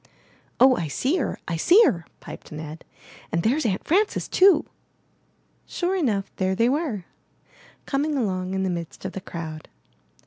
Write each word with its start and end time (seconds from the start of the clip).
0h, 0.59 0.79
I 0.79 0.87
see 0.87 1.17
her! 1.17 1.37
I 1.47 1.57
see 1.57 1.79
her!'' 1.85 2.07
piped 2.21 2.51
Ned, 2.51 2.83
*'and 3.31 3.43
there's 3.43 3.67
Aunt 3.67 3.83
Frances 3.83 4.27
too!" 4.27 4.65
Sure 5.67 5.95
enough! 5.95 6.35
there 6.37 6.55
they 6.55 6.69
were, 6.69 7.05
400 7.05 7.05
IN 7.05 7.11
THE 7.13 7.27
NURSERY 7.27 7.81
coming 7.85 8.17
along 8.17 8.53
in 8.55 8.63
the 8.63 8.69
midst 8.71 9.05
of 9.05 9.11
the 9.11 9.21
crowd. 9.21 9.69